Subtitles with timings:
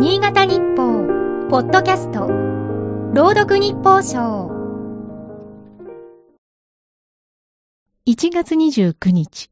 [0.00, 2.28] 新潟日報、ポッドキャスト、
[3.14, 4.48] 朗読日報賞。
[8.06, 9.50] 1月29日。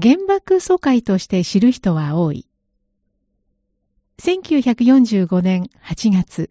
[0.00, 2.46] 原爆疎開として知る人は多い。
[4.20, 6.50] 1945年8月、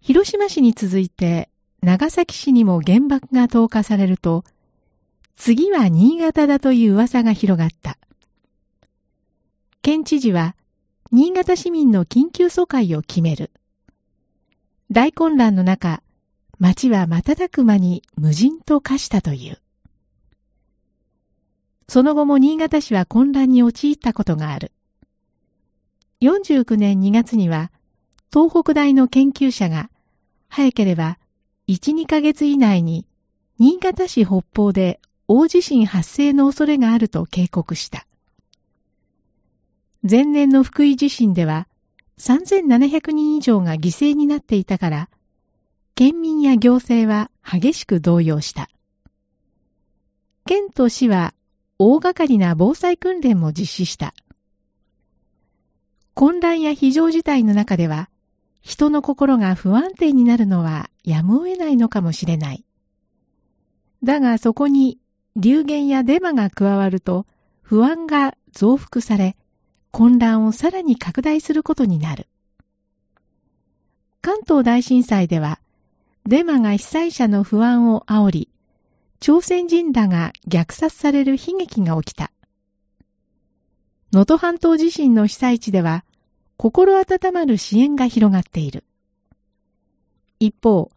[0.00, 1.50] 広島市に続いて
[1.82, 4.44] 長崎市にも原爆が投下されると、
[5.36, 7.98] 次は新潟だという噂が広がった。
[9.84, 10.56] 県知事は、
[11.12, 13.50] 新潟市民の緊急疎開を決める。
[14.90, 16.02] 大混乱の中、
[16.58, 19.60] 町は瞬く間に無人と化したという。
[21.86, 24.72] その後も新潟市は混乱に陥ったことがある。
[26.22, 27.70] 49年2月には、
[28.32, 29.90] 東北大の研究者が、
[30.48, 31.18] 早ければ
[31.68, 33.04] 1、2ヶ月以内に、
[33.58, 34.98] 新潟市北方で
[35.28, 38.06] 大地震発生の恐れがあると警告した。
[40.08, 41.66] 前年の福井地震では
[42.18, 45.08] 3700人以上が犠牲になっていたから、
[45.94, 48.68] 県民や行政は激しく動揺した。
[50.44, 51.32] 県と市は
[51.78, 54.12] 大掛かりな防災訓練も実施した。
[56.12, 58.10] 混乱や非常事態の中では、
[58.60, 62.62] 人の心が不安定になるのはやむを得ないのかもしれない。
[64.02, 64.98] だがそこに
[65.34, 67.26] 流言やデマが加わると
[67.62, 69.34] 不安が増幅され、
[69.94, 72.26] 混乱をさらに拡大することになる。
[74.22, 75.60] 関東大震災では、
[76.26, 78.48] デマが被災者の不安を煽り、
[79.20, 82.32] 朝鮮人らが虐殺される悲劇が起きた。
[84.10, 86.04] 能登半島地震の被災地では、
[86.56, 88.82] 心温まる支援が広がっている。
[90.40, 90.90] 一方、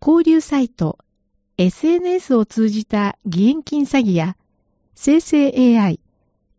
[0.00, 0.98] 交流サイト、
[1.58, 4.36] SNS を通じた義援金詐欺や、
[4.94, 5.98] 生成 AI、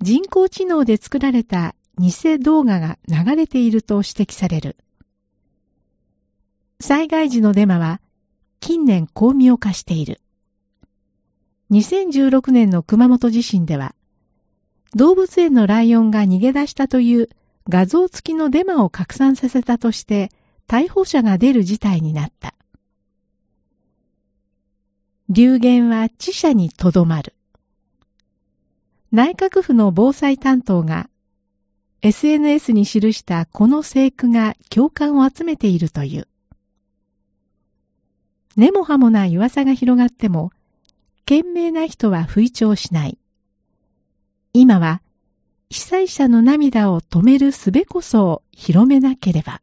[0.01, 4.75] 人工知能で作られた偽動画が流れていると指摘される。
[6.79, 8.01] 災害時のデマは
[8.59, 10.19] 近年巧妙化している。
[11.69, 13.93] 2016年の熊本地震では、
[14.95, 17.29] 動物園のライオンが逃げ出したという
[17.69, 20.31] 画像付きのデマを拡散させたとして
[20.67, 22.55] 逮捕者が出る事態になった。
[25.29, 27.35] 流言は知者にとどまる。
[29.11, 31.09] 内閣府の防災担当が
[32.03, 36.27] SNS に記したこの聖句が共感を集めているという。
[38.57, 40.51] 根も葉もない噂が広がっても、
[41.25, 43.19] 賢明な人は吹聴しない。
[44.53, 45.01] 今は、
[45.69, 49.61] 被災者の涙を止める術こそを広めなければ。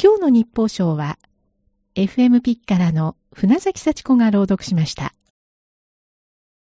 [0.00, 1.18] 今日の日報賞は、
[1.94, 5.13] FM ピッからの船崎幸子が朗読しました。